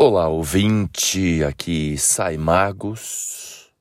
[0.00, 3.74] Olá, ouvinte, aqui Sai Magos.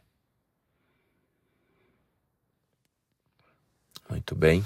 [4.09, 4.65] Muito bem.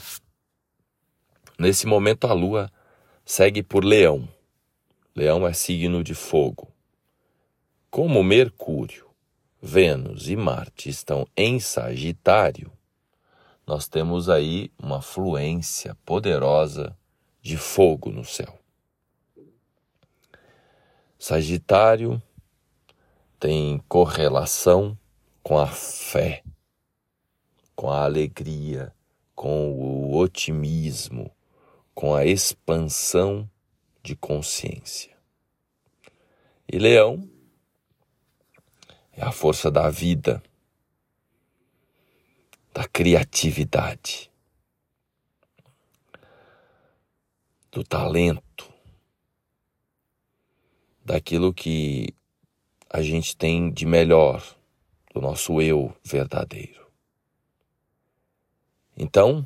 [1.58, 2.70] Nesse momento, a lua
[3.24, 4.28] segue por Leão.
[5.16, 6.70] Leão é signo de fogo.
[7.90, 9.08] Como Mercúrio,
[9.62, 12.70] Vênus e Marte estão em Sagitário,
[13.66, 16.94] nós temos aí uma fluência poderosa
[17.40, 18.58] de fogo no céu.
[21.18, 22.22] Sagitário
[23.40, 24.98] tem correlação
[25.42, 26.42] com a fé,
[27.74, 28.92] com a alegria,
[29.34, 31.30] com o otimismo,
[31.94, 33.48] com a expansão
[34.06, 35.16] de consciência.
[36.72, 37.28] E leão
[39.12, 40.40] é a força da vida,
[42.72, 44.30] da criatividade,
[47.72, 48.72] do talento,
[51.04, 52.14] daquilo que
[52.88, 54.56] a gente tem de melhor,
[55.12, 56.86] do nosso eu verdadeiro.
[58.96, 59.44] Então,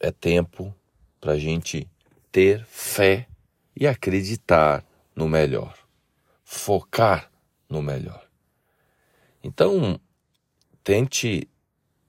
[0.00, 0.74] é tempo
[1.20, 1.88] para a gente
[2.34, 3.28] ter fé
[3.76, 4.84] e acreditar
[5.14, 5.72] no melhor,
[6.42, 7.30] focar
[7.70, 8.26] no melhor.
[9.40, 10.00] Então,
[10.82, 11.48] tente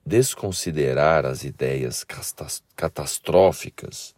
[0.03, 2.03] desconsiderar as ideias
[2.75, 4.15] catastróficas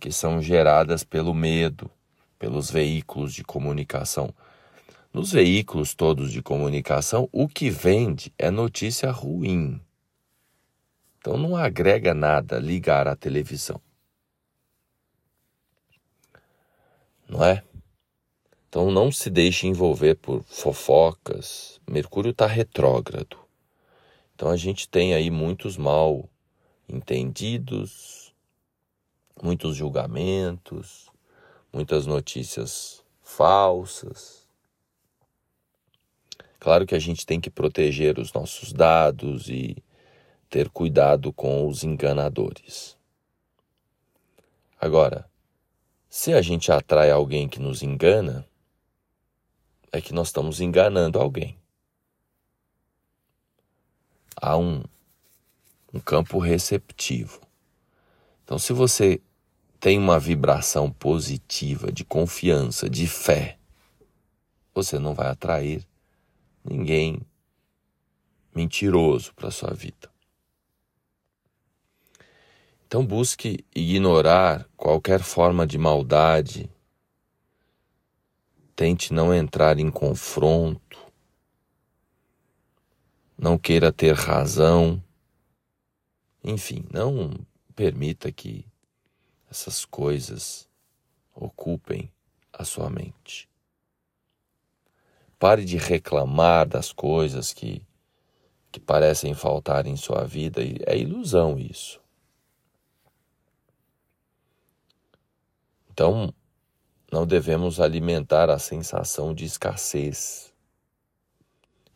[0.00, 1.88] que são geradas pelo medo,
[2.36, 4.34] pelos veículos de comunicação.
[5.12, 9.80] Nos veículos todos de comunicação, o que vende é notícia ruim.
[11.18, 13.80] Então não agrega nada ligar a televisão.
[17.30, 17.62] Não é?
[18.68, 21.80] Então não se deixe envolver por fofocas.
[21.88, 23.38] Mercúrio está retrógrado.
[24.34, 26.28] Então a gente tem aí muitos mal
[26.88, 28.34] entendidos,
[29.40, 31.08] muitos julgamentos,
[31.72, 34.46] muitas notícias falsas.
[36.58, 39.76] Claro que a gente tem que proteger os nossos dados e
[40.48, 42.98] ter cuidado com os enganadores.
[44.80, 45.30] Agora,
[46.10, 48.44] se a gente atrai alguém que nos engana,
[49.92, 51.56] é que nós estamos enganando alguém.
[54.34, 54.82] Há um,
[55.94, 57.40] um campo receptivo.
[58.42, 59.22] Então, se você
[59.78, 63.56] tem uma vibração positiva, de confiança, de fé,
[64.74, 65.86] você não vai atrair
[66.64, 67.20] ninguém
[68.52, 70.09] mentiroso para sua vida.
[72.90, 76.68] Então busque ignorar qualquer forma de maldade.
[78.74, 80.98] Tente não entrar em confronto.
[83.38, 85.00] Não queira ter razão.
[86.42, 87.32] Enfim, não
[87.76, 88.66] permita que
[89.48, 90.68] essas coisas
[91.32, 92.10] ocupem
[92.52, 93.48] a sua mente.
[95.38, 97.86] Pare de reclamar das coisas que,
[98.72, 100.60] que parecem faltar em sua vida.
[100.84, 102.00] É ilusão isso.
[106.00, 106.32] Então,
[107.12, 110.50] não devemos alimentar a sensação de escassez,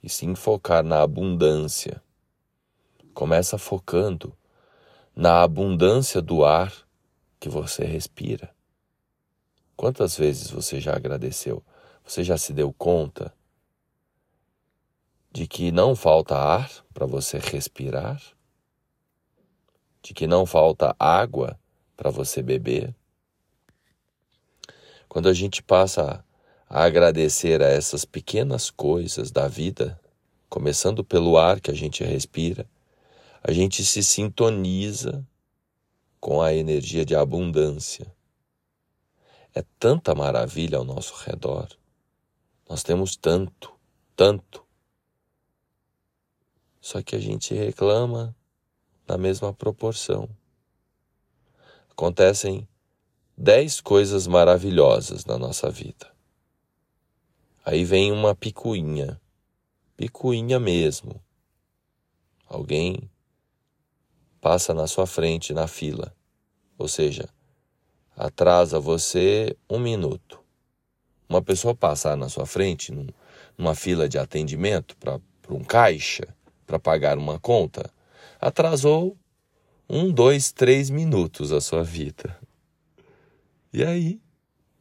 [0.02, 2.02] e sim focar na abundância.
[3.14, 4.36] Começa focando
[5.16, 6.70] na abundância do ar
[7.40, 8.54] que você respira.
[9.74, 11.64] Quantas vezes você já agradeceu?
[12.04, 13.34] Você já se deu conta
[15.32, 18.22] de que não falta ar para você respirar?
[20.02, 21.58] De que não falta água
[21.96, 22.94] para você beber?
[25.14, 26.24] Quando a gente passa
[26.68, 30.00] a agradecer a essas pequenas coisas da vida,
[30.48, 32.68] começando pelo ar que a gente respira,
[33.40, 35.24] a gente se sintoniza
[36.18, 38.12] com a energia de abundância.
[39.54, 41.68] É tanta maravilha ao nosso redor.
[42.68, 43.72] Nós temos tanto,
[44.16, 44.66] tanto.
[46.80, 48.34] Só que a gente reclama
[49.06, 50.28] na mesma proporção.
[51.88, 52.66] Acontecem
[53.36, 56.12] dez coisas maravilhosas na nossa vida.
[57.64, 59.20] Aí vem uma picuinha,
[59.96, 61.20] picuinha mesmo.
[62.46, 63.10] Alguém
[64.40, 66.14] passa na sua frente na fila,
[66.78, 67.28] ou seja,
[68.16, 70.38] atrasa você um minuto.
[71.28, 72.92] Uma pessoa passar na sua frente
[73.58, 76.28] numa fila de atendimento para um caixa
[76.66, 77.90] para pagar uma conta,
[78.40, 79.16] atrasou
[79.88, 82.38] um, dois, três minutos a sua vida.
[83.74, 84.20] E aí?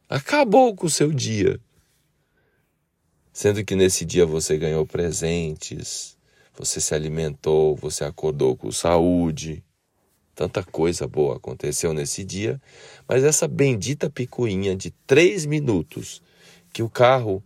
[0.08, 1.60] Acabou com o seu dia.
[3.32, 6.16] Sendo que nesse dia você ganhou presentes,
[6.56, 9.64] você se alimentou, você acordou com saúde.
[10.32, 12.62] Tanta coisa boa aconteceu nesse dia,
[13.08, 16.22] mas essa bendita picuinha de três minutos
[16.72, 17.42] que o carro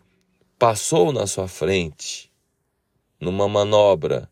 [0.59, 2.31] passou na sua frente,
[3.19, 4.29] numa manobra,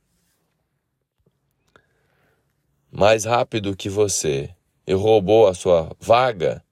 [2.92, 4.54] mais rápido que você,
[4.86, 6.62] e roubou a sua vaga,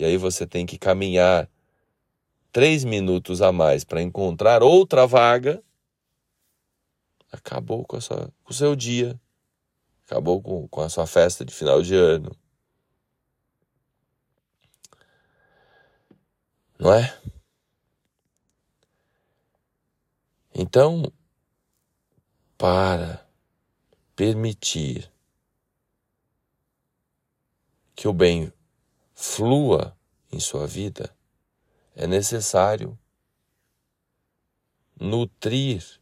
[0.00, 1.46] e aí você tem que caminhar
[2.50, 5.62] três minutos a mais para encontrar outra vaga,
[7.30, 9.20] acabou com, sua, com o seu dia,
[10.06, 12.34] acabou com, com a sua festa de final de ano.
[16.78, 17.14] Não é?
[20.54, 21.12] Então,
[22.56, 23.26] para
[24.16, 25.12] permitir
[27.94, 28.50] que o bem
[29.22, 29.94] flua
[30.32, 31.14] em sua vida,
[31.94, 32.98] é necessário
[34.98, 36.00] nutrir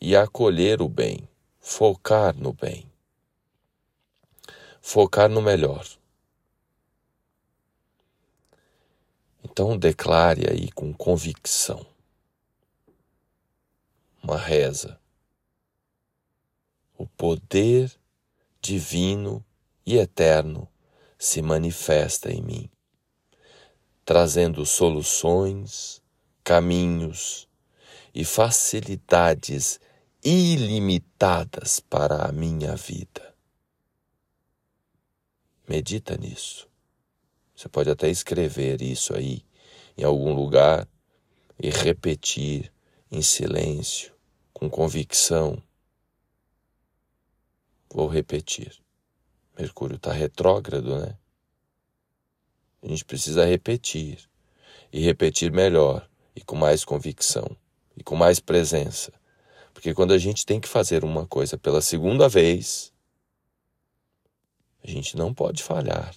[0.00, 1.28] e acolher o bem,
[1.60, 2.90] focar no bem,
[4.80, 5.86] focar no melhor.
[9.44, 11.86] Então declare aí com convicção
[14.20, 15.00] uma reza.
[16.96, 17.96] O poder
[18.60, 19.44] divino
[19.86, 20.68] e eterno
[21.18, 22.70] se manifesta em mim
[24.08, 26.02] trazendo soluções,
[26.42, 27.46] caminhos
[28.14, 29.78] e facilidades
[30.24, 33.34] ilimitadas para a minha vida.
[35.68, 36.66] Medita nisso.
[37.54, 39.44] Você pode até escrever isso aí
[39.94, 40.88] em algum lugar
[41.62, 42.72] e repetir
[43.10, 44.14] em silêncio,
[44.54, 45.62] com convicção.
[47.90, 48.87] Vou repetir.
[49.58, 51.16] Mercúrio está retrógrado, né?
[52.80, 54.18] A gente precisa repetir
[54.92, 57.56] e repetir melhor e com mais convicção
[57.96, 59.12] e com mais presença.
[59.74, 62.92] Porque quando a gente tem que fazer uma coisa pela segunda vez,
[64.82, 66.14] a gente não pode falhar.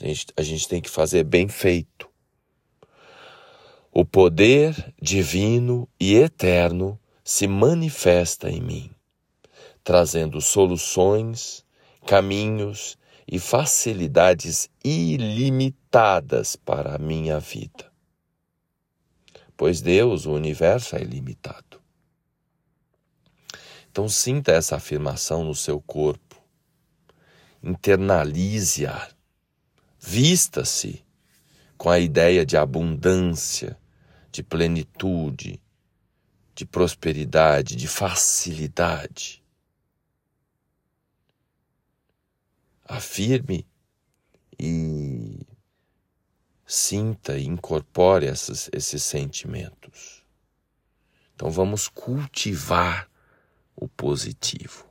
[0.00, 2.08] A gente, a gente tem que fazer bem feito.
[3.92, 8.90] O poder divino e eterno se manifesta em mim,
[9.82, 11.64] trazendo soluções,
[12.06, 17.90] caminhos e facilidades ilimitadas para a minha vida.
[19.56, 21.80] Pois Deus, o universo é ilimitado.
[23.90, 26.42] Então sinta essa afirmação no seu corpo.
[27.62, 29.10] Internalize-a.
[29.98, 31.04] Vista-se
[31.76, 33.78] com a ideia de abundância,
[34.32, 35.60] de plenitude,
[36.54, 39.39] de prosperidade, de facilidade.
[42.90, 43.64] Afirme
[44.58, 45.46] e
[46.66, 50.24] sinta e incorpore esses, esses sentimentos.
[51.34, 53.08] Então vamos cultivar
[53.76, 54.84] o positivo.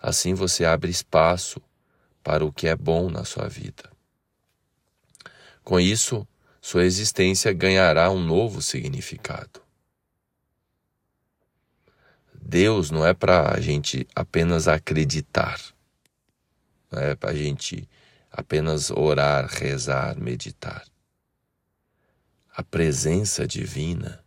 [0.00, 1.60] Assim você abre espaço
[2.22, 3.90] para o que é bom na sua vida.
[5.64, 6.26] Com isso,
[6.60, 9.60] sua existência ganhará um novo significado.
[12.44, 15.60] Deus não é para a gente apenas acreditar,
[16.90, 17.88] não é para a gente
[18.30, 20.84] apenas orar, rezar, meditar.
[22.54, 24.22] A presença divina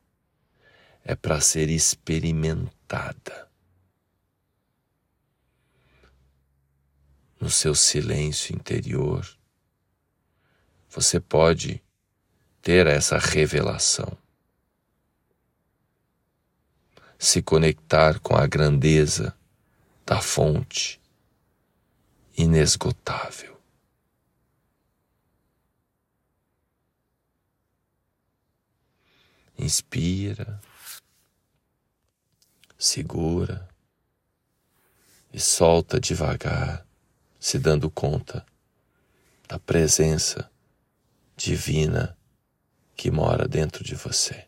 [1.03, 3.47] é para ser experimentada.
[7.39, 9.27] No seu silêncio interior,
[10.89, 11.83] você pode
[12.61, 14.17] ter essa revelação
[17.17, 19.35] se conectar com a grandeza
[20.05, 21.01] da fonte
[22.37, 23.55] inesgotável.
[29.57, 30.59] Inspira,
[32.77, 33.67] segura
[35.33, 36.85] e solta devagar,
[37.39, 38.45] se dando conta
[39.47, 40.51] da presença
[41.35, 42.17] divina
[42.95, 44.47] que mora dentro de você.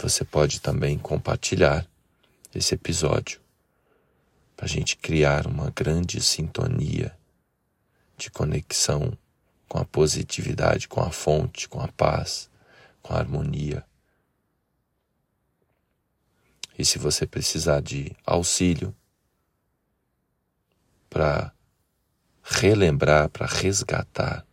[0.00, 1.84] Você pode também compartilhar
[2.54, 3.40] esse episódio
[4.56, 7.18] para a gente criar uma grande sintonia
[8.16, 9.18] de conexão
[9.68, 12.48] com a positividade, com a fonte, com a paz,
[13.02, 13.84] com a harmonia.
[16.78, 18.94] E se você precisar de auxílio
[21.10, 21.52] para
[22.44, 24.46] relembrar, para resgatar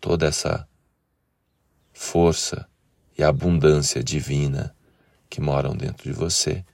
[0.00, 0.68] toda essa
[1.92, 2.68] força
[3.18, 4.74] e abundância divina
[5.28, 6.64] que moram dentro de você,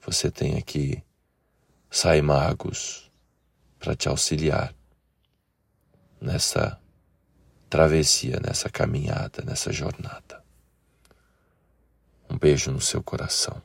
[0.00, 1.04] você tem aqui
[1.90, 3.12] Sai Magos
[3.78, 4.74] para te auxiliar
[6.18, 6.80] nessa
[7.68, 10.42] travessia, nessa caminhada, nessa jornada.
[12.30, 13.62] Um beijo no seu coração.